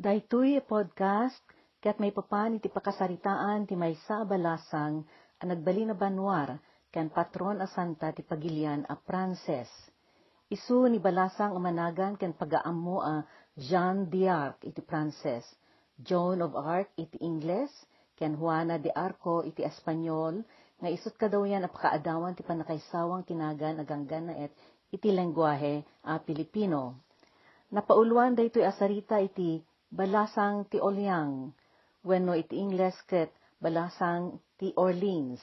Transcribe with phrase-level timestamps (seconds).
[0.00, 1.44] Daytoy podcast
[1.76, 5.04] ket may papan iti pakasaritaan ti may sa balasang
[5.36, 6.56] a nagbali na banwar
[6.88, 9.68] ken patron a santa ti pagilian a Frances.
[10.48, 13.28] Isu ni balasang amanagan ken pagaammo a
[13.60, 15.44] Jean d'Arc iti Frances,
[16.00, 17.68] Joan of Arc iti Ingles,
[18.16, 20.40] ken Juana de Arco iti Espanyol,
[20.80, 24.52] nga isut kadaw yan a pakaadawan ti panakaysawang kinagan aganggan na et
[24.88, 26.96] iti lengguahe a Pilipino.
[27.68, 29.60] Napauluan da ito'y asarita iti
[29.90, 31.50] balasang ti Olyang,
[32.06, 35.42] wenno iti Ingles ket balasang ti Orleans.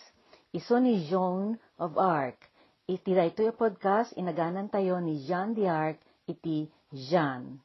[0.55, 2.39] Iso ni Joan of Arc.
[2.87, 7.59] Iti da ito'y podcast inaganan tayo ni Jean d'Arc iti Jean.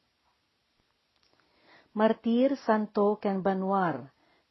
[1.95, 4.03] Martir Santo ken Banwar,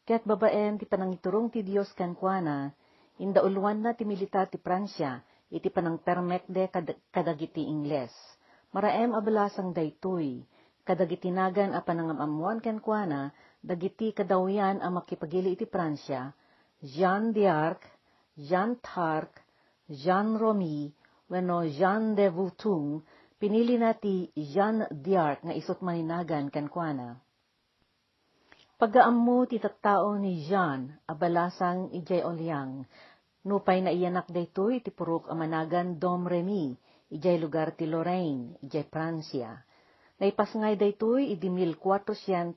[0.08, 2.72] ket babaen ti panangiturong ti Dios ken kuana,
[3.20, 5.20] indauluan na ti milita ti Pransya,
[5.52, 8.14] iti panang permekde kad kadagiti Ingles.
[8.72, 10.40] Maraem abalasang daytoy,
[10.82, 13.30] kadagitinagan a panangamamuan ken kuana,
[13.62, 16.34] dagiti kadawyan a makipagili iti Pransya,
[16.82, 17.86] Jean d'Arc,
[18.34, 19.30] Jean d'Arc,
[19.86, 20.90] Jean Romy,
[21.30, 23.06] wenno Jean de Voutung,
[23.38, 27.14] pinili na ti Jean d'Arc nga isot maninagan ken kuana.
[28.82, 32.82] Pagaammo ti tattao ni Jean, abalasang ijay olyang,
[33.46, 36.74] nupay na iyanak daytoy ti purok amanagan Dom Remy,
[37.14, 39.54] ijay lugar ti Lorraine, ijay Pransya.
[40.22, 42.54] Naipasngay daytoy idi 1400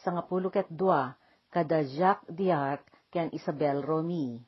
[0.00, 1.12] sa nga pulo ket dua,
[1.52, 2.80] kada Jacques d'Arc
[3.12, 4.40] ken Isabel Romy.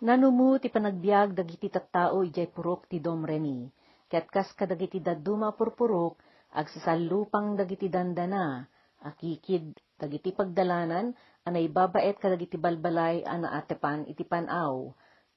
[0.00, 3.68] Nanumu ti panagbiag dagiti tattao ijay purok ti Dom Remy,
[4.08, 6.16] ket kas kadagiti daduma purpurok,
[6.56, 8.64] agsasalupang dagiti dandana,
[9.04, 11.12] akikid dagiti pagdalanan
[11.44, 14.88] anay babaet kadagiti balbalay ana atepan iti panaw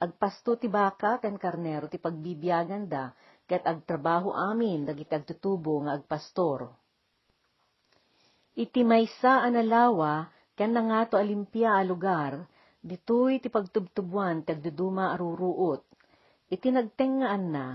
[0.02, 3.14] agpasto ti baka ken karnero ti pagbibiyagan da
[3.52, 6.72] ket agtrabaho amin dagiti agtutubo nga agpastor
[8.56, 12.48] iti maysa analawa ken nangato alimpia a lugar
[12.80, 15.84] ditoy ti pagtubtubuan ti agduduma aruruot
[16.48, 17.66] iti nagtengaan na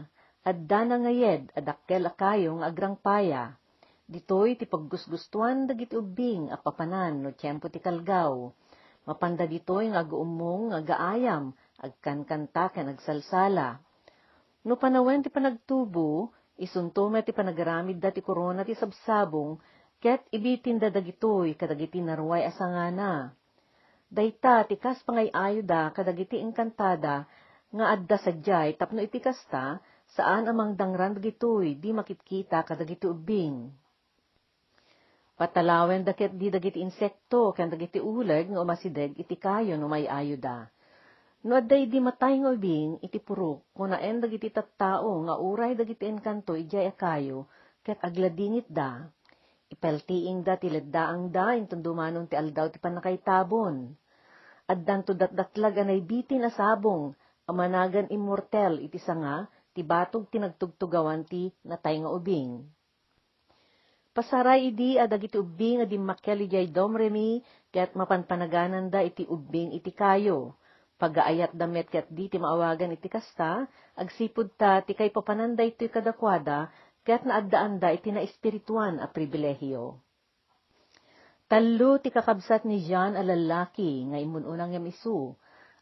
[0.49, 3.53] adda na ngayed adakkel akayo nga agrang paya
[4.07, 8.55] Ditoy ti paggusgustuan dagiti ubing a papanan no tiyempo ti kalgaw.
[9.03, 11.51] Mapanda ditoy nga aguumong nga gaayam,
[11.83, 13.83] agkankanta ken agsalsala.
[14.67, 19.55] No panawen ti panagtubo, isuntome ti panagaramid da ti korona ti sabsabong,
[20.03, 23.31] ket ibitin da dagitoy kadagiti narway asangana.
[24.11, 27.31] Dayta ti kas pangayayo da kadagiti engkantada
[27.71, 29.79] nga adda sadyay tapno iti kasta
[30.19, 33.71] saan amang dangran dagitoy di makitkita kadagiti ubing.
[35.37, 40.75] Patalawen daket di dagiti insekto ken dagiti uleg nga umasideg iti kayo no may ayuda.
[41.47, 46.59] No adday di matay nga ubing iti purok kunaen dagiti tattao nga uray dagiti enkanto
[46.59, 47.47] ijay akayo
[47.87, 49.07] ket agladingit da.
[49.71, 53.95] Ipeltiing da ti leddaang da inton dumanon ti aldaw ti panakaitabon.
[54.67, 57.15] Addan to datdatlag anay bitin asabong
[57.47, 62.67] amanagan immortel iti sanga ti batog tinagtugtugawan ti natay nga ubing.
[64.11, 67.39] Pasaray idi adag iti ubing adi makyali jay domremi
[67.71, 70.59] ket mapanpanaganan da iti ubing iti kayo.
[70.97, 73.69] Pagaayat damet ket di ti maawagan iti kasta,
[74.01, 76.73] agsipud ta ti kay papananda ito'y kadakwada
[77.05, 80.01] ket naagdaan da iti na espirituan a pribilehiyo.
[81.47, 85.37] Tallo ti kakabsat ni Jean a lalaki nga imununang yam isu,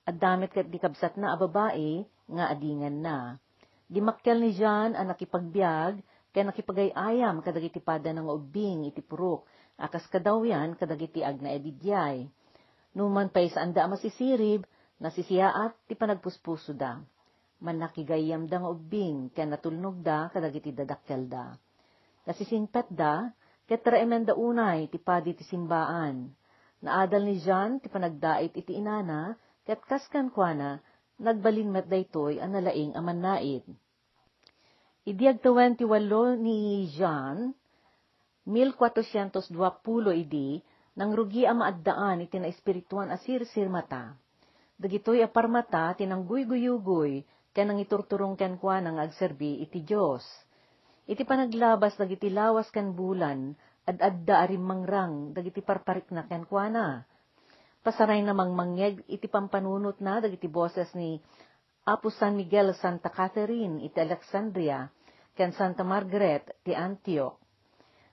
[0.05, 3.41] at damit ket di kabsat na a babae nga adingan na.
[3.89, 6.03] Di makyal ni Jean a nakipagbiag,
[6.35, 9.49] kaya nakipagayayam kadagiti pada ng ubing iti purok,
[9.79, 12.29] akas kadawyan kadagiti agna edidyay.
[12.93, 14.69] Numan pa'y saan da masisirib,
[15.03, 17.03] nasisiyaat ti panagpuspuso da.
[17.65, 21.57] Man nakigayam da nga ubing, kaya natulnog da kadagiti dadakkel da.
[22.29, 23.33] Nasisingpet da,
[23.65, 26.29] kaya traemen da unay ti padi ti simbaan.
[26.85, 29.33] Naadal ni Jean ti panagdait iti inana,
[29.65, 30.71] kaya kaskan kwa na,
[31.17, 33.65] nagbalin met daytoy ang nalaing aman nait.
[35.05, 35.85] Idiag 28
[36.41, 37.53] ni Jean,
[38.45, 39.45] 1420
[40.17, 40.61] idi,
[40.95, 44.17] nang rugi ang maaddaan iti na espirituan asir sirmata.
[44.75, 47.23] Dagitoy aparmata tinangguy-guyugoy
[47.55, 50.27] ken nang iturturong ken kwa nang agserbi iti Dios.
[51.07, 53.55] Iti panaglabas dagiti lawas ken bulan
[53.87, 56.87] ad-adda arim mangrang dagiti parparik na ken kwa na.
[57.87, 61.23] Pasaray namang mangyeg iti pampanunot na dagiti boses ni
[61.85, 64.91] Apo San Miguel Santa Catherine iti Alexandria
[65.39, 67.39] ken Santa Margaret ti Antioch.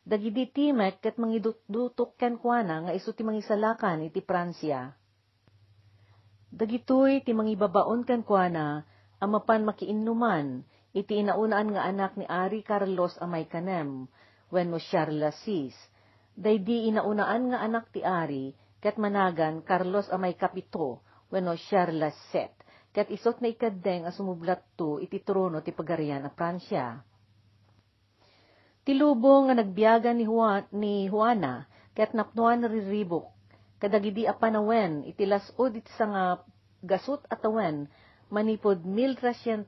[0.05, 5.00] Dagidi timek ket mangidutok ken kuana nga isu ti mangisalakan iti Pransya.
[6.51, 8.83] Dagitoy ti mangibabaon ken kuana
[9.23, 14.11] amapan makiinnuman iti inaunaan nga anak ni Ari Carlos amay kanem
[14.51, 15.73] wenno Charlasis.
[16.35, 18.51] Daydi inaunaan nga anak ti Ari,
[18.83, 20.99] ket managan Carlos amay kapito,
[21.31, 22.51] wenno Charlaset,
[22.91, 26.99] ket isot na ikaddeng a sumublat to iti trono ti pagarian a Pransya.
[28.83, 33.29] Tilubong nga nagbiyagan ni, Juan, ni Juana, ket napnuan riribok,
[33.81, 36.37] kadagidi a panawen, iti lasod iti nga
[36.85, 37.89] gasut atawen,
[38.29, 39.65] manipod 1330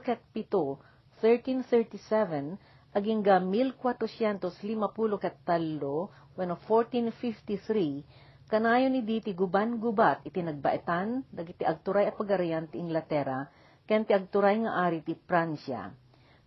[0.00, 0.80] ket pito,
[1.20, 2.56] 1337,
[2.96, 6.08] aging ga 1450 ket tallo,
[6.40, 13.44] when 1453, kanayon ni diti guban-gubat iti nagbaetan, dagiti agturay a pagarian ti Inglaterra,
[13.84, 15.92] ken ti agturay nga ari ti Pransya.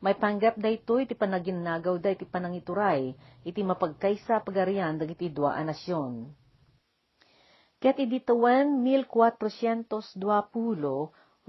[0.01, 3.13] May panggap dayto iti panaginnagaw da iti panangituray,
[3.45, 6.41] iti mapagkaysa pagarian dagiti dua a nasyon.
[7.81, 10.13] Ket idituan 1420,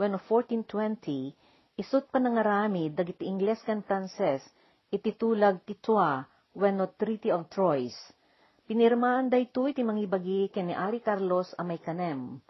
[0.01, 1.37] when 1420,
[1.77, 4.41] isut panangarami dagiti Ingles kan Pranses,
[4.89, 6.25] iti tulag ti Tua,
[6.57, 7.93] wenno Treaty of Troyes.
[8.65, 12.41] Pinirmaan dayto iti mangibagi ken ni Ari Carlos amay kanem,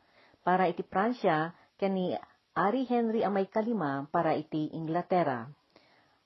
[0.46, 2.14] para iti Pransya ken ni
[2.54, 5.50] Ari Henry amay kalima para iti Inglaterra.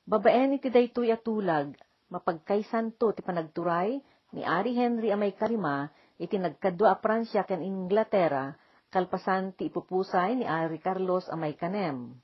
[0.05, 1.73] Babaen iti daytoy atulag,
[2.13, 3.97] mapagkaysan to ti panagturay
[4.37, 8.57] ni Ari Henry amay kalima iti nagkadwa a Pransya ken Inglaterra
[8.97, 12.17] kalpasan ti ipupusay ni Ari Carlos amay kanem.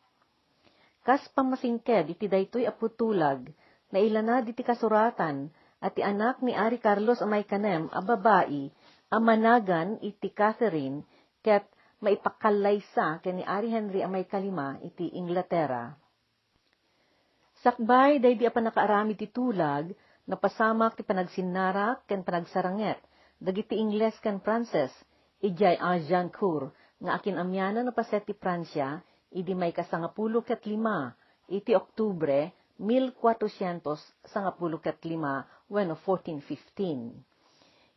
[1.02, 3.50] Kas pamasingked iti daytoy aputulag,
[3.90, 5.50] na ilana diti kasuratan,
[5.82, 8.70] at ti anak ni Ari Carlos amay kanem, a babae,
[9.10, 11.02] amanagan iti Catherine,
[11.42, 11.66] ket
[11.98, 15.92] maipakalaysa ken ni Ari Henry amay kalima iti Inglaterra.
[17.62, 19.90] Sakbay day di apa nakaarami ti tulag,
[20.26, 22.98] napasamak ti panagsinnarak ken panagsaranget,
[23.42, 24.94] dagiti Ingles ken Frances,
[25.42, 26.70] ijay Agincourt,
[27.02, 29.02] nga akin amyana na paset ti Pransya,
[29.34, 31.10] idi may kasangapulo ket lima,
[31.50, 34.30] iti Oktubre, 1415,
[35.66, 37.18] wenno 1415.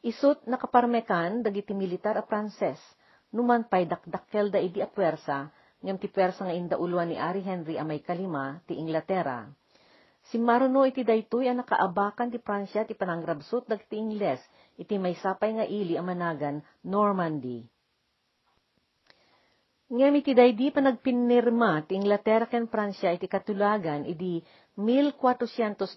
[0.06, 2.82] Isut nakaparmekan dagiti militar a Pranses,
[3.30, 5.54] numan pay dakdakkel da idi a pwersa,
[5.86, 9.46] ngem ti pwersa nga inda ulwan ni Ari Henry amay kalima, ti Inglaterra.
[10.30, 14.42] Si Maruno iti daytoy a nakaabakan ti Pransya ti panangrabsut dagiti Ingles,
[14.74, 17.62] iti may sapay nga ili a managan Normandy.
[19.86, 24.42] Ngem iti daydi pa nagpinirma ti Inglaterra ken Pransya iti katulagan idi
[24.74, 25.94] 1420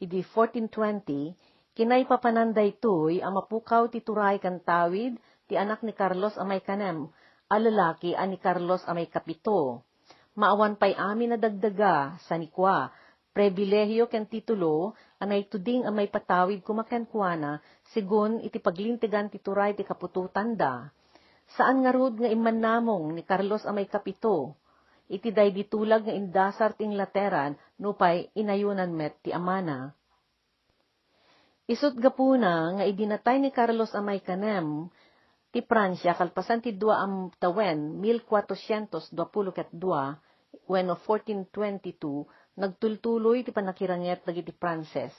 [0.00, 6.40] idi 1420 kinay papananday toy ang mapukaw ti turay kan tawid ti anak ni Carlos
[6.40, 7.12] amay kanem
[7.52, 9.84] a lalaki ani Carlos amay kapito.
[10.34, 12.90] Maawan pay amin na dagdaga sa nikwa.
[13.34, 17.58] Pribilehyo ken titulo anay tuding amay patawid kumakenkwana
[17.90, 20.86] sigun iti paglintigan ti turay ti kapututan da
[21.52, 24.56] Saan nga rod nga iman namong ni Carlos amay kapito,
[25.12, 29.92] iti day ditulag nga indasar ting lateran, nupay inayunan met ti amana.
[31.68, 34.88] Isut gapuna nga idinatay ni Carlos amay kanem,
[35.54, 39.06] ti Pransya kalpasan ti dua am tawen 1422
[40.66, 45.14] when of 1422 nagtultuloy ti panakiranget dagiti Pranses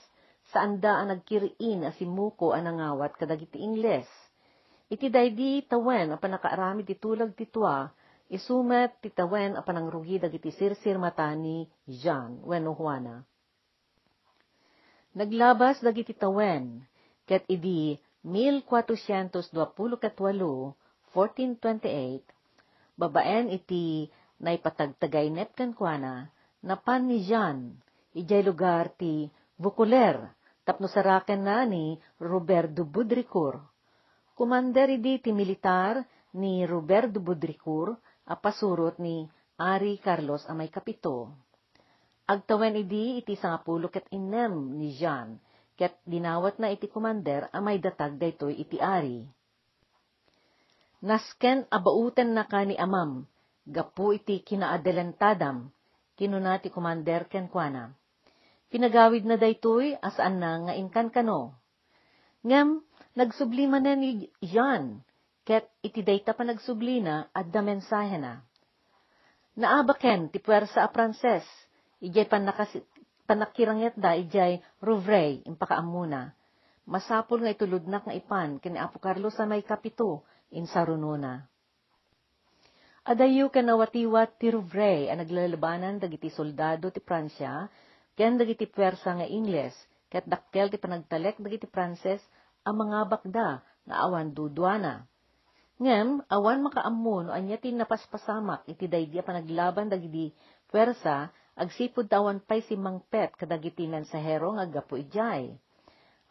[0.51, 4.11] saan da ang nagkiriin asimuko anangawat kadagiti Ingles
[4.85, 7.89] Iti daydi tawen apan nakaarami ti tulag ti tua,
[8.29, 13.25] isumet ti tawen apan ang rugi dagiti sirsir matani Jean wenno Juana.
[15.17, 16.85] Naglabas dagiti tawen,
[17.25, 19.69] ket idi 1428,
[21.13, 22.25] 1428,
[22.97, 24.09] babaen iti
[24.41, 26.33] naipatagtagay net kankwana,
[26.65, 27.77] napan ni Jean,
[28.17, 29.29] ijay lugar ti
[29.61, 30.17] Vukuler,
[30.65, 33.61] tapno saraken na ni Roberto Budricur,
[34.35, 36.03] Kumander idi ti militar
[36.35, 37.95] ni Roberto Budricur,
[38.27, 39.23] apasurot ni
[39.55, 41.31] Ari Carlos amay kapito.
[42.27, 45.39] Agtawen idi iti sangapulo ket inem ni Jean,
[45.75, 49.27] ket dinawat na iti kumander amay datag daytoy iti ari.
[51.05, 53.29] Nasken abauten na ka amam,
[53.67, 55.69] gapu iti kinaadelantadam,
[56.17, 57.93] kinuna ti kumander ken kuana.
[58.71, 61.53] Pinagawid na daytoy asaan na nga inkan kano.
[62.41, 62.81] Ngem,
[63.15, 64.99] Nagsublima na ni Jean,
[65.47, 68.43] ket iti dayta pa nagsublina at da na.
[69.55, 71.47] Naabaken ti puwersa a Pranses,
[72.03, 72.75] ijay panakas,
[73.25, 76.33] panakiranget da ijay Rouvray, impakaamuna.
[76.85, 80.21] Masapol nga ituludnak nga ipan, kini Apo Carlos sa may kapito,
[80.53, 81.49] in sarununa.
[83.05, 87.69] Adayo kanawatiwat ti Rouvray, ang naglalabanan dagiti soldado ti Pransya,
[88.17, 89.73] ken dagiti puwersa nga Ingles,
[90.09, 92.21] ket dakkel ti panagtalek dagiti Pranses,
[92.65, 95.05] ang mga bakda nga awan dudwana.
[95.75, 100.31] Ngem, awan makaamun o anyatin napaspasamak iti daydi panaglaban dagidi
[100.71, 105.55] pwersa agsipod tawan pay si Mangpet kadagiti mensahero nga gapu ijay.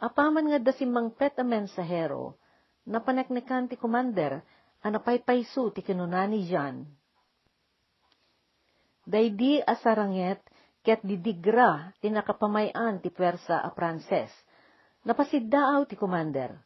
[0.01, 2.37] Apaman nga da si Mangpet a mensahero,
[2.85, 4.45] napaneknekan ti commander,
[4.85, 6.85] anapaypayso ti kinunani Jean.
[9.05, 10.41] Daydi asaranget,
[10.85, 14.33] ket didigra ti nakapamayan ti pwersa a Pranses.
[15.05, 16.57] Napasiddaaw ti commander.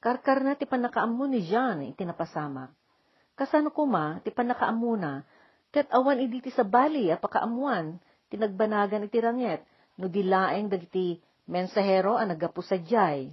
[0.00, 2.72] Karkar na ti panakaamu ni Jean iti napasamak.
[3.32, 5.24] Kasano kuma ti panakaamuna,
[5.72, 7.96] ket awan idi ti sabali a pakaamuan,
[8.28, 9.64] tinagbanagan iti ranget,
[9.96, 13.32] no dilaeng dagiti mensahero a nagapu sa jay.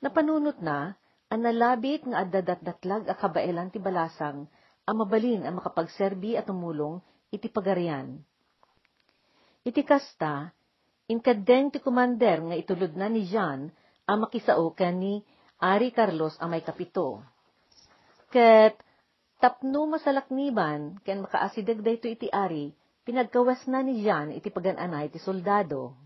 [0.00, 0.94] Napanunot na,
[1.30, 4.46] ang nalabit nga addadat-datlag a kabailan ti balasang,
[4.86, 6.98] ang mabalin ang makapagserbi at tumulong
[7.30, 8.18] iti pagarian.
[9.62, 10.50] Iti kasta,
[11.06, 13.70] inkadeng ti kumander nga itulod na ni Jean
[14.08, 15.22] ang makisao ni
[15.60, 17.20] Ari Carlos ang may kapito.
[18.32, 18.80] Ket
[19.40, 22.76] tapno masalakniban ken makaasideg dayto iti ari,
[23.08, 25.96] pinagkawas na ni Jean iti pagananay ti soldado.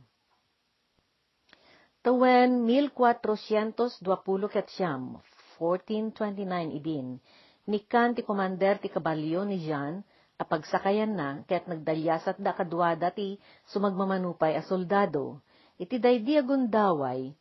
[1.98, 5.18] Tawen 1420 ket siyam,
[5.58, 7.18] 1429 idin,
[7.66, 10.06] nikan ti komander ti kabalyo ni Jean,
[10.38, 15.42] apagsakayan na, kaya't nagdalyasat da kadwada ti sumagmamanupay a soldado.
[15.74, 17.34] Iti daydi agundaway,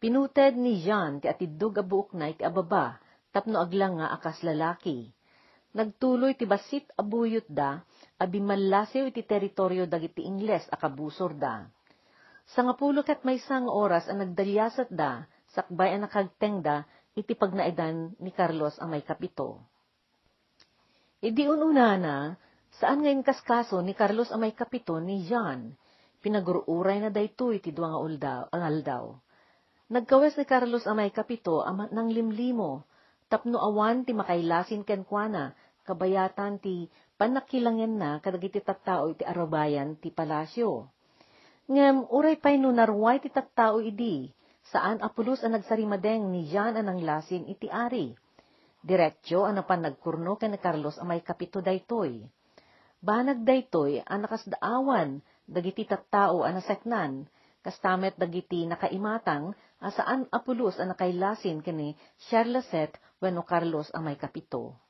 [0.00, 2.96] pinuted ni Jean ti atidug a buok na iti ababa,
[3.28, 5.12] tapno aglang nga akas lalaki.
[5.74, 7.82] Nagtuloy ti basit abuyot da,
[8.22, 11.66] abimallasew iti teritoryo dagiti Ingles akabusor da.
[12.54, 16.86] Sa nga pulo kat may sang oras ang nagdalyasat da, sakbay ang nakagteng da,
[17.18, 19.66] iti pagnaidan ni Carlos ang may kapito.
[21.18, 22.16] Idi ununa na,
[22.78, 25.74] saan ngayon kaskaso ni Carlos ang may kapito ni Jean,
[26.22, 29.04] pinagururay na daytoy ti duwa nga uldaw, ang aldaw.
[29.90, 32.86] Nagkawes ni Carlos ang may kapito ang nang limlimo,
[33.26, 36.88] tapno awan ti makailasin ken kuana, kabayatan ti
[37.20, 40.88] panakilangen na kadagiti tattao iti arabayan ti palasyo
[41.64, 44.28] Ngem, uray pay no narway ti tattao idi,
[44.68, 48.12] saan apulos ang nagsarimadeng ni Jan anang lasin iti ari.
[48.84, 52.20] Diretso ang napan nagkurno ken ni Carlos amay kapito daytoy.
[53.00, 57.24] Banag daytoy ang nakasdaawan, dagiti tattao ang naseknan,
[57.64, 61.96] kastamet dagiti nakaimatang, asaan apulos ang nakailasin kini
[62.28, 62.92] Charleset
[63.24, 64.83] wenno Carlos amay kapito.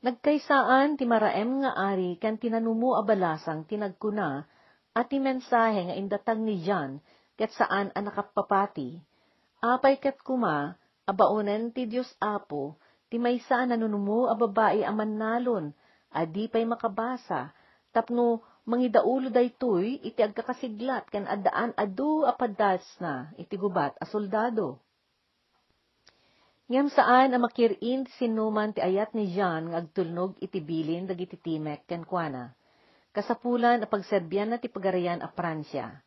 [0.00, 4.48] Nagkaysaan ti maraem nga ari ken tinanumo abalasang tinagkuna
[4.96, 7.04] at ti mensahe nga indatag ni John
[7.36, 8.96] ket saan ang nakapapati,
[9.60, 10.72] apay ket kuma,
[11.04, 12.80] abaunen ti Diyos Apo,
[13.12, 15.76] ti maysa nanunumo a babae a mannalon,
[16.16, 17.52] adi pay makabasa,
[17.92, 24.80] tapno mangidaulo daytoy iti agkakasiglat ken addaan adu apadas na iti gubat a soldado.
[26.70, 31.82] Ngem saan ang makirin sinuman ti ayat ni John nga agtulnog iti bilin dagiti timek
[31.90, 32.54] ken kuana
[33.10, 35.98] kasapulan a pagserbyan na ti pagarayan a Pransya.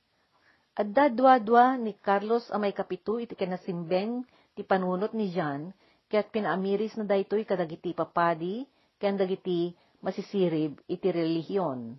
[0.73, 4.25] Adda dua-dua ni Carlos a may kapitu iti kanasimbeng
[4.57, 5.69] ti panunot ni Jean,
[6.09, 8.65] kaya't pinaamiris na daytoy kadagiti papadi,
[8.97, 11.93] ken dagiti masisirib iti relihiyon.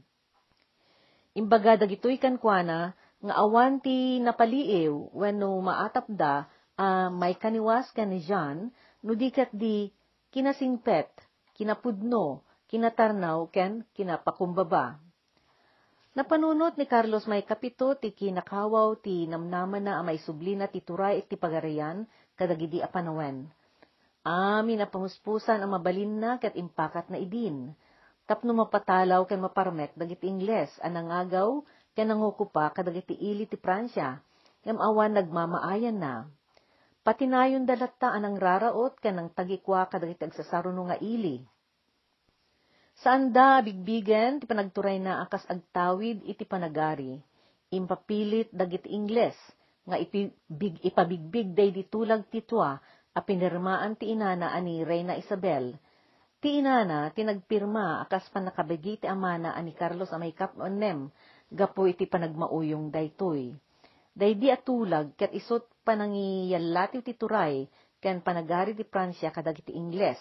[1.38, 2.94] Imbaga dagitoy kankwana,
[3.24, 6.46] nga awan ti napaliiw, wenno maatap da,
[6.78, 8.70] uh, may kaniwas ka ni Jean,
[9.04, 9.54] no di kat
[10.34, 11.10] kinasingpet,
[11.54, 14.98] kinapudno, kinatarnaw ken kinapakumbaba.
[16.14, 21.34] Napanunot ni Carlos may kapito ti kinakawaw ti namnaman na amay sublina ti turay iti
[21.34, 22.06] pagarayan
[22.38, 23.50] kadagidi a panawen.
[24.22, 27.74] Amin na panguspusan ang mabalin na ket impakat na idin.
[28.30, 31.66] Tapno mapatalaw ken maparmek dagiti Ingles anangagaw
[31.98, 34.22] ken nangukupa kadagiti ili ti Pransya
[34.64, 36.30] ngem awan nagmamaayan na.
[37.04, 41.44] Patinayon dalatta anang raraot ken nang tagikwa kadagiti agsasaruno nga ili
[42.94, 47.18] Saan da bigbigen ti panagturay na akas agtawid iti panagari,
[47.74, 49.34] impapilit dagiti Ingles,
[49.84, 52.78] nga ipibig, ipabigbig day ditulag titwa
[53.12, 55.74] a pinirmaan ti inana ani Reyna Isabel.
[56.38, 61.10] Ti inana tinagpirma akas panakabigi ti amana ani Carlos amay kaponem,
[61.50, 63.52] gapo iti panagmauyong daytoy.
[64.14, 67.68] Daydi atulag ket isot panangiyallati ti turay
[68.00, 70.20] ken panagari ti Pransya kadagiti Ingles,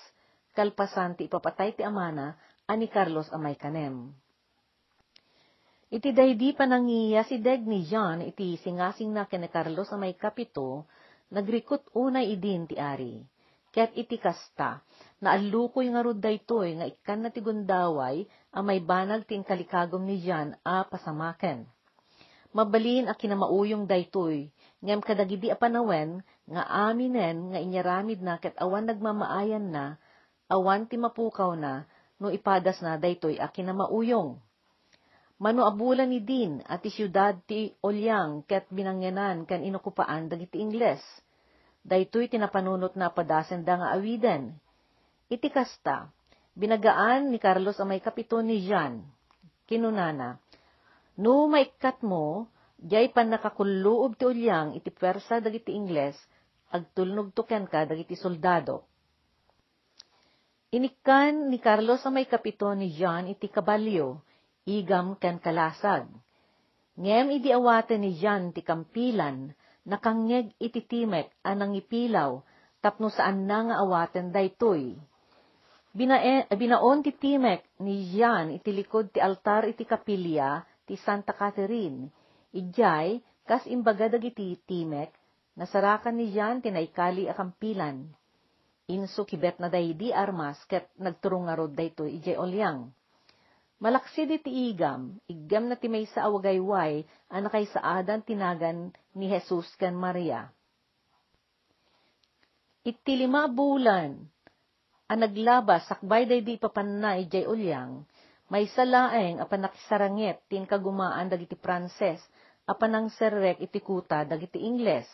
[0.51, 2.35] kalpasan ti ipapatay ti amana
[2.67, 4.11] ani Carlos amay kanem.
[5.93, 10.89] Iti daydi panangiya si Deg ni John iti singasing na kene Carlos amay kapito,
[11.29, 13.21] nagrikot unay idin ti ari.
[13.73, 14.81] Ket iti kasta,
[15.21, 20.85] naalukoy nga rod daytoy nga ikan na tigundaway amay banag tin kalikagom ni John a
[20.85, 21.65] pasamaken.
[22.53, 24.49] Mabalin a kinamauyong daytoy,
[24.83, 29.95] ngem kadagidi a panawen, nga aminen nga inyaramid na ket awan nagmamaayan na,
[30.51, 31.87] awan ti mapukaw na,
[32.19, 34.35] no ipadas na daytoy akin na mauyong.
[35.39, 41.01] Manuabulan ni Din at ti syudad ti Olyang ket binangyanan kan inokupaan dagiti Ingles.
[41.83, 44.55] Daytoy tinapanunot na padasen da nga awiden.
[45.27, 46.07] Iti kasta,
[46.55, 49.03] binagaan ni Carlos ang may kapito ni Jean.
[49.67, 50.39] Kinunana,
[51.19, 52.47] No maikat mo,
[52.83, 56.19] jay pan nakakuloob ti Olyang iti pwersa dagiti Ingles,
[56.67, 58.83] agtulnog tuken ka dagiti soldado.
[60.73, 64.19] Inikan ni Carlos ang may kapito ni Jean iti kabalyo,
[64.65, 66.09] igam ken kalasag.
[66.97, 69.53] Ngem idi awaten ni Jean ti kampilan,
[69.85, 72.41] nakangeg iti timek anang ipilaw,
[72.81, 74.97] tapno saan na nga awaten daytoy.
[75.93, 82.22] Binae, binaon ti timek ni Jean iti likod ti altar iti kapilya ti Santa Catherine.
[82.53, 83.17] Ijay,
[83.49, 85.09] kas imbaga dagiti timek,
[85.57, 88.13] nasarakan ni Jean tinaykali a kampilan.
[88.85, 92.93] Inso kibet na daydi armas ket nagturong nga rod ijay olyang.
[93.81, 95.19] Malaksi di ti igam,
[95.67, 100.47] na ti may sa awagayway, anakay sa adan tinagan ni Jesus kan Maria.
[102.85, 104.23] Iti lima bulan,
[105.09, 108.07] ang naglabas, sakbay day di papanna ijay ulyang,
[108.47, 112.19] may salaeng apan nakisarangit tin kagumaan dagiti Pranses,
[112.63, 115.07] apan ang serrek iti kuta dagiti Ingles.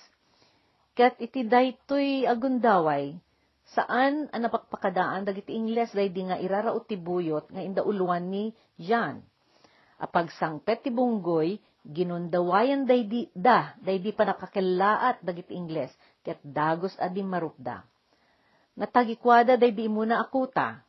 [0.93, 3.15] Kat iti daytoy agundaway,
[3.73, 9.21] saan ang napakpakadaan dagiti Ingles day di nga iraraot ti buyot nga indauluan ni John.
[9.99, 15.91] Apag sangpet ti bunggoy, ginundawayan day di, da, day di pa nakakilaat dagiti Ingles,
[16.23, 17.83] ket dagos adi marupda.
[18.79, 20.79] Natagikwada day di muna akuta,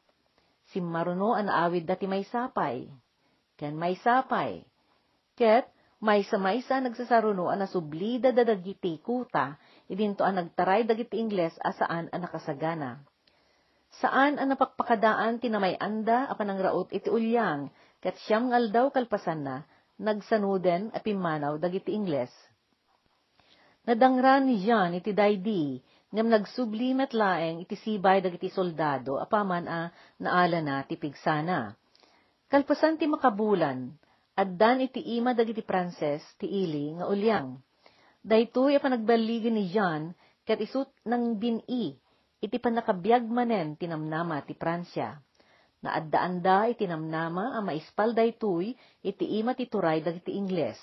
[0.71, 2.87] si maruno an awid dati may sapay,
[3.59, 4.63] ken may sapay,
[5.35, 5.67] ket
[6.01, 12.09] may sa maysa nagsasaruno an nasublida da dagiti kuta, idinto an nagtaray dagiti Ingles asaan
[12.09, 13.05] an nakasagana.
[14.01, 17.69] Saan ang napakpakadaan tinamay anda apan ang raot iti ulyang,
[18.01, 19.57] ket siyam ngal daw kalpasan na,
[20.01, 22.33] nagsanuden a pimanaw dagiti Ingles.
[23.85, 25.85] Nadangran ni Jean iti daydi,
[26.17, 31.77] ngam nagsublimet laeng iti sibay dagiti soldado apaman a naala na ti pigsana.
[32.49, 33.95] Kalpasan ti makabulan,
[34.41, 37.61] addan iti ima dagiti Pranses ti ili nga ulyang.
[38.25, 40.17] Daytoy a panagbaligin ni Jean
[40.49, 41.93] ket isut nang bini
[42.41, 45.21] iti panakabiyag manen tinamnama ti Pransya.
[45.81, 48.73] Naaddaanda iti namnama a maispal daytoy
[49.05, 50.81] iti ima ti turay dagiti Ingles.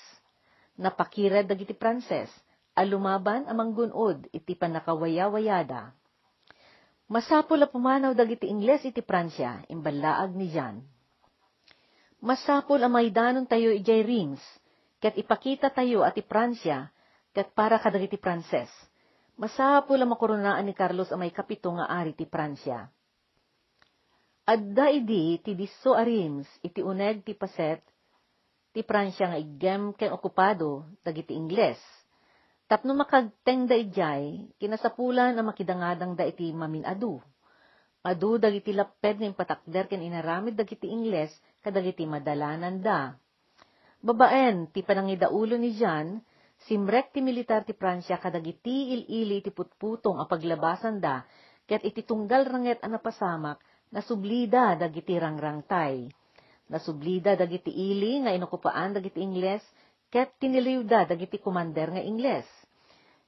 [0.78, 2.30] Napakired dagiti Pranses,
[2.78, 5.90] alumaban amang gunod iti panakawaya-wayada.
[7.10, 10.97] Masapol a pumanaw dagiti Ingles iti Pransya, imbalaag ni Jean.
[12.18, 14.42] Masapol a maydanon tayo ijay Reims,
[14.98, 16.90] ket ipakita tayo ati Pransya,
[17.30, 18.68] ket para kadagiti Pranses.
[19.38, 22.90] Masapol a makoronaan ni Carlos a may kapito nga ari ti Pransya.
[24.48, 27.84] Adda idi ti disso a Reims, iti uneg ti paset,
[28.74, 31.78] ti Pransya nga igem ken okupado dagiti Ingles
[32.68, 37.16] Tapno makagteng da ijay, kinasapulan ang makidangadang da iti mamin adu.
[38.06, 43.10] Adu dagiti laped ng patakder ken inaramid dagiti Ingles kadagiti madalanan da.
[43.98, 46.22] Babaen, ti panangidaulo ni Jan,
[46.62, 51.26] simrek ti militar ti Pransya kadagiti ilili ti putputong a paglabasan da,
[51.66, 53.58] ket iti tunggal ranget a napasamak,
[53.90, 56.06] nasublida dagiti rangrangtay.
[56.70, 59.66] Nasublida dagiti ili nga inokupaan dagiti Ingles,
[60.06, 62.46] ket tiniliw da dagiti kumander nga Ingles.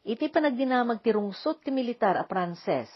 [0.07, 2.89] Iti panagdinamag ti rungsot ti militar a Pranses,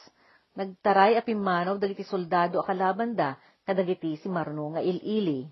[0.54, 3.34] nagtaray a pimanaw dagiti soldado a kalaban da
[3.66, 5.42] kadagiti si Marno nga ilili.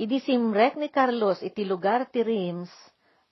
[0.00, 2.72] Idi simrek ni Carlos iti lugar ti Reims,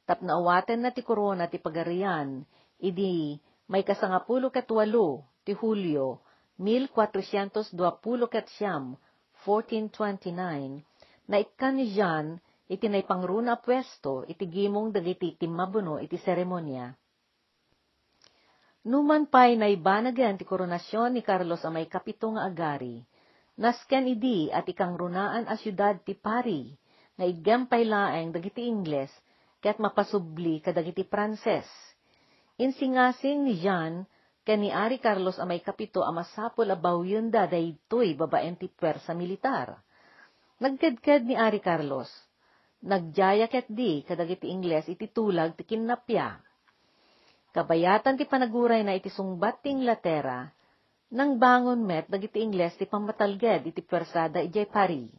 [0.04, 2.44] tapnaawaten na ti korona ti pagarian,
[2.78, 6.20] idi may kasangapulo ket walo ti Hulyo,
[6.60, 7.72] 1420
[8.28, 9.00] ket siyam,
[9.42, 10.84] 1429,
[11.30, 12.36] na ikan ni Jean
[12.68, 16.99] iti nay pangruna pwesto, iti gimong dagiti timabuno iti seremonya.
[18.80, 23.04] Numan pa'y naibanagan ti koronasyon ni Carlos amay kapito nga agari,
[23.60, 26.72] nasken idi at ikang runaan a syudad ti Pari,
[27.12, 29.12] nga igampay laeng dagiti Ingles,
[29.60, 31.68] ket mapasubli kadagiti Pranses.
[32.56, 34.08] Insingasing ni Jean,
[34.48, 39.12] ken ni Ari Carlos amay kapito a masapol a bawyon da daytoy babaen ti pwersa
[39.12, 39.76] militar.
[40.56, 42.08] Nagkadkad ni Ari Carlos,
[42.80, 46.49] Nagjaya ket di kadagiti Ingles iti tulag ti kinnapya.
[47.50, 50.46] Kabayatan ti panaguray na iti sungbat ti Inglaterra,
[51.10, 55.10] nang bangon met dagiti Ingles ti pamatalged iti pwersada ijay pari.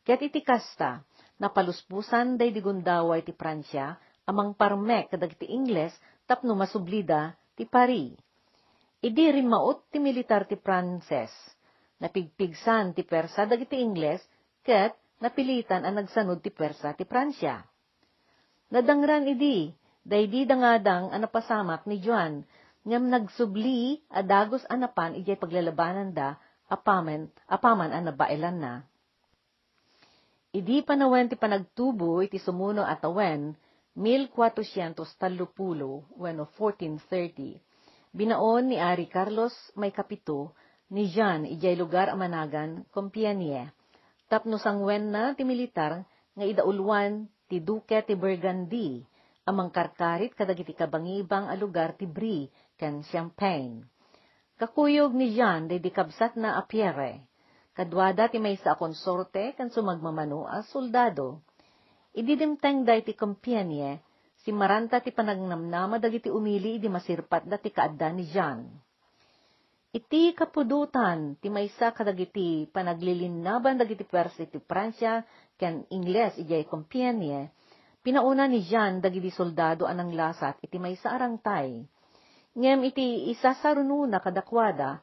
[0.00, 1.04] Ket iti kasta,
[1.36, 5.92] napaluspusan day di gundaway ti Pransya, amang parmek kadagiti Ingles
[6.24, 8.16] tapno masublida ti pari.
[9.04, 11.30] Idi rin maot ti militar ti Pranses,
[12.00, 14.24] napigpigsan ti persa dagiti Ingles,
[14.64, 17.60] ket napilitan ang nagsanod ti pwersa ti Pransya.
[18.72, 19.76] Nadangran idi,
[20.08, 22.48] daydi dangadang ang napasamak ni Juan,
[22.88, 26.40] ngam nagsubli adagos anapan ijay paglalabanan da,
[26.72, 28.74] apamen, apaman ang nabailan na.
[30.48, 33.52] Idi panawen ti panagtubo iti sumuno at awen,
[33.92, 35.04] 1430
[36.16, 37.60] when 1430.
[38.16, 40.56] Binaon ni Ari Carlos may kapito,
[40.88, 43.68] ni Jean ijay lugar amanagan, Compiègne.
[44.32, 46.00] Tapno sangwen na ti militar
[46.32, 49.04] nga idaulwan ti Duque ti Burgundy,
[49.48, 53.88] amang karkarit kadagiti kabangibang a lugar ti Brie ken Champagne.
[54.60, 57.24] Kakuyog ni Jean day di kabsat na a Pierre.
[57.72, 61.40] Kadwada ti may sa konsorte kan sumagmamano a soldado.
[62.12, 64.02] Ididimteng day ti Compiègne,
[64.42, 68.66] si Maranta ti panagnamnama dagiti umili idi masirpat dati kaadda ni Jean.
[69.94, 75.22] Iti kapudutan ti maysa kadagiti panaglilinaban dagiti pwersa ti Pransya
[75.54, 77.54] ken Ingles ijay Compiègne,
[78.02, 81.82] pinauna ni Jean dagiti soldado anang lasat iti maysa arangtay.
[82.58, 84.98] Ngem iti isa sarununa kadakwada,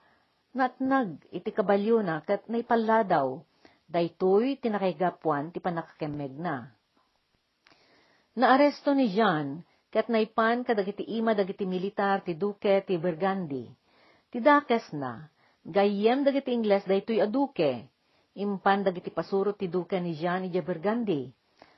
[0.56, 3.40] natnag iti kabalyo na kat naipaladaw,
[3.86, 6.72] daytoy tinakaigapuan ti panakakemeg na.
[8.36, 13.64] Naaresto ni Jean, kat naipan kadagiti ima dagiti militar ti Duque ti Burgundy.
[14.28, 15.24] Ti dakes na,
[15.64, 17.88] gayem dagiti Ingles daytoy a Duque,
[18.36, 21.32] impan dagiti pasuro ti Duque ni Jean ija Burgundy.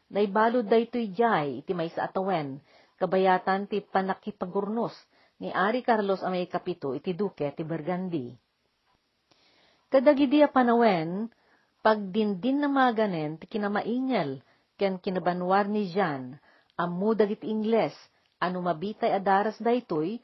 [0.08, 2.63] Naibalod daytoy jay iti may sa atawen,
[2.96, 4.96] kabayatan ti panakipagurnos
[5.43, 8.32] ni Ari Carlos amay kapito iti Duque ti Burgundy.
[9.88, 11.32] Kadagidi a panawen,
[11.80, 14.43] pagdindin na maganen ti kinamaingel,
[14.76, 16.36] ken kinabanwar ni Jean,
[16.76, 17.96] ammo dagiti Ingles,
[18.43, 20.20] anu mabitay adaras daytoy,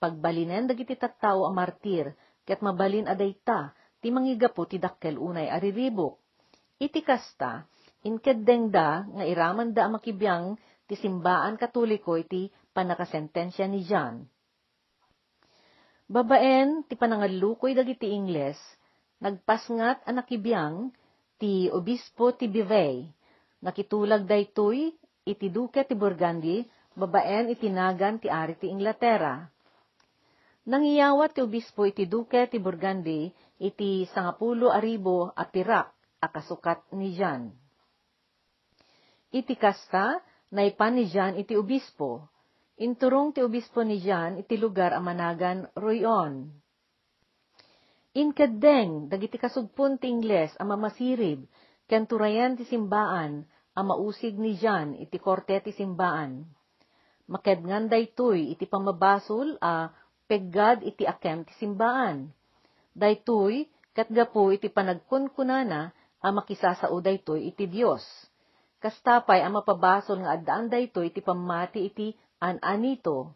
[0.00, 2.16] pagbalinen dagiti tattao a martir,
[2.48, 6.18] ket mabalin adayta, ti mangigapo ti dakkel unay ariribok.
[6.82, 7.62] Iti kasta,
[8.02, 14.26] inkeddeng da, nga iraman da makibiyang, ti simbaan katoliko iti panakasentensya ni John.
[16.10, 18.60] Babaen, ti panangalukoy dagiti Ingles,
[19.22, 20.92] nagpasngat ang
[21.38, 23.06] ti obispo ti Bivay,
[23.62, 26.66] nakitulag daytoy iti duke ti Burgundy,
[26.98, 29.46] babaen itinagan ti ari ti Inglaterra.
[30.66, 33.30] Nangiyawat ti obispo iti duke ti Burgundy,
[33.62, 35.90] iti sangapulo aribo a pirak
[36.22, 37.61] a kasukat ni Jean.
[39.32, 40.20] Iti kasta,
[40.52, 42.28] naipan ni Jean iti obispo.
[42.76, 46.52] Inturong ti obispo ni Jean iti lugar a managan Royon.
[48.12, 51.48] Inkadeng, dagiti kasugpon ti Ingles a mamasirib,
[51.88, 56.44] ken turayan ti simbaan, a mausig ni Jean iti korte ti simbaan.
[57.24, 59.88] Makedngan daytoy iti pamabasol a
[60.28, 62.28] peggad iti akem ti simbaan.
[62.92, 63.64] Daytoy
[63.96, 65.88] katgapo iti panagkunkunana
[66.20, 68.04] a makisasao daytoy iti Dios.
[68.82, 72.10] Kastapay a mapabasol nga addaan daytoy iti pamati iti
[72.42, 73.30] an-anito.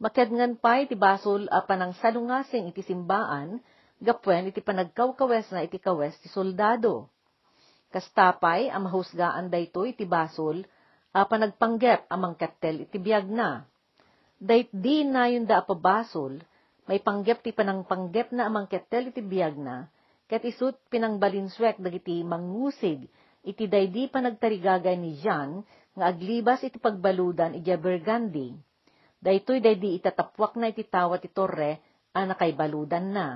[0.00, 3.60] Makedngan pa iti basol a panang salungasing iti simbaan,
[4.00, 7.12] gapwen iti panagkawkawes na iti kawes ti soldado.
[7.92, 10.64] Kastapay ang mahusgaan daytoy iti basol,
[11.12, 13.68] a panagpanggep amang kattel iti biyag na.
[14.40, 16.40] Dayt di na yun da apabasol,
[16.88, 19.86] may panggep ti panangpanggep na amang kettel iti biyag na,
[20.32, 23.06] ket isut pinangbalinswek dagiti mangusig,
[23.42, 28.54] iti daydi panagtarigagay ni Jean, nga aglibas iti pagbaludan iti Burgundy.
[29.22, 31.78] Daytoy daydi itatapwak na iti tawat ti torre,
[32.12, 33.28] a nakaibaludan na.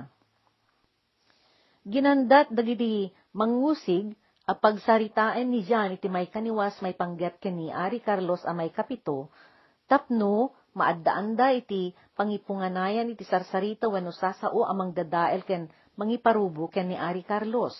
[1.87, 4.11] Ginandat dagiti mangusig,
[4.47, 8.71] a pagsaritaan ni Jean iti may kaniwas may panggep ken ni Ari Carlos a may
[8.71, 9.27] kapito,
[9.91, 15.67] tapno maaddaanda iti pangipunganayan iti sarsarita wenno sasao amang dadael ken
[15.99, 17.75] mangiparubo ken ni Ari Carlos.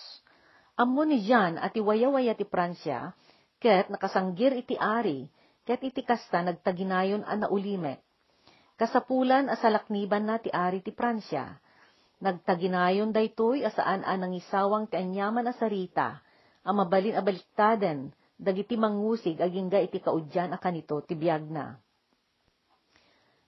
[0.78, 3.10] Ammo ni Jean ati wayawaya ti Pransya,
[3.58, 5.26] ket nakasanggir iti Ari,
[5.66, 7.98] ket iti kasta nagtaginayon a naulimek.
[8.78, 11.58] Kasapulan asalakniban na ti Ari ti Pransya.
[12.22, 16.22] Nagtaginayon daytoy asaan a nangisawang ti anyaman a sarita,
[16.62, 21.74] a mabalin a baliktaden, dagiti mangusig agingga iti kaudyan a kanito ti biyag na.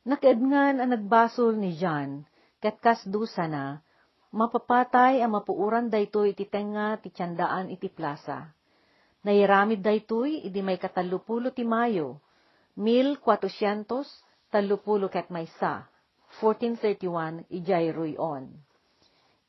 [0.02, 2.26] Nakaedngan ang nagbasol ni John,
[2.58, 3.86] ket kasdusa na,
[4.30, 8.54] mapapatay ang mapuuran daytoy iti tenga ti tiyandaan iti plaza.
[9.26, 12.22] Nairamid daytoy idi may katalupulo ti Mayo,
[12.78, 13.90] 1400
[14.54, 15.90] talupulo ket maysa,
[16.38, 18.54] 1431 ijay ruyon.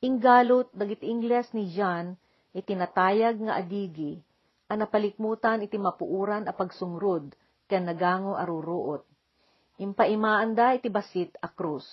[0.02, 2.18] Inggalot dagiti Ingles ni John
[2.58, 4.18] itinatayag nga adigi,
[4.66, 7.32] a napalikmutan iti mapuuran a pagsungrod,
[7.70, 9.06] ken nagango aruruot.
[9.78, 11.86] Impaimaan da iti basit a krus.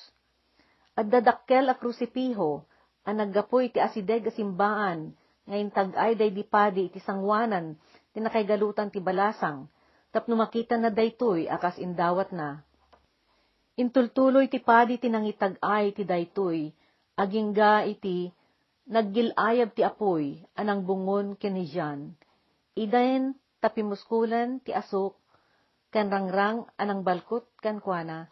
[0.98, 2.66] At dadakkel a krusipiho,
[3.08, 5.16] a naggapoy iti asideg a simbaan,
[5.48, 7.80] ngayon tag-ay day di padi iti sangwanan,
[8.12, 9.64] tinakaygalutan ti balasang,
[10.12, 12.60] tapno makita na daytoy akas indawat na.
[13.80, 16.68] Intultuloy ti padi tinangitag-ay ti daytoy,
[17.16, 18.28] agingga iti
[18.92, 22.12] naggilayab ti apoy, anang bungon kinijan.
[22.76, 23.32] Idayen
[23.64, 25.16] tapimuskulan ti asok,
[25.88, 28.28] kan rangrang anang balkot kan kuana,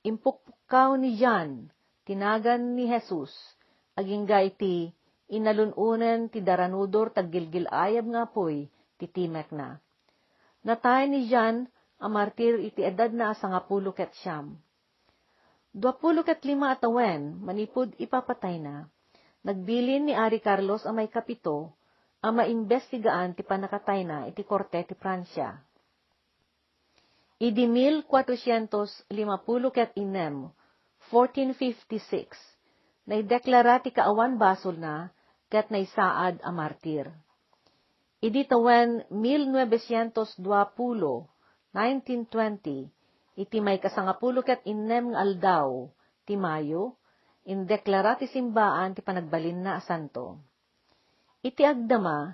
[0.00, 1.68] impukpukaw ni Jan,
[2.08, 3.28] tinagan ni Jesus,
[3.94, 4.90] agingga iti
[5.30, 8.68] inalununan ti daranudor taggilgil ayab nga poy,
[9.00, 9.78] titimek na.
[10.66, 11.68] Natay ni Jan,
[12.00, 14.56] ang martir iti edad na asa nga pulo ket siyam.
[15.74, 18.86] Dua pulo ket lima atawen, manipod ipapatay na.
[19.44, 21.74] Nagbilin ni Ari Carlos ang may kapito,
[22.24, 25.52] ang maimbestigaan ti panakatay na iti korte ti Pransya.
[27.42, 29.04] Idi 1450
[29.74, 30.48] ket inem,
[31.12, 32.53] 1456,
[33.08, 35.12] naideklara ti kaawan basol na,
[35.52, 37.12] ket naisaad a martir.
[38.24, 45.92] Idi tawen 1920, 1920, iti may kasangapulo ket inem nga aldaw,
[46.24, 46.96] ti Mayo,
[47.44, 50.40] indeklara ti simbaan ti panagbalin na asanto.
[51.44, 52.32] Iti agdama,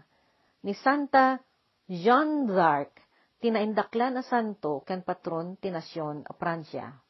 [0.62, 1.42] ni Santa
[1.90, 2.94] Jean d'Arc,
[3.42, 7.09] tinaindaklan a santo ken patron ti nasyon a Pransya.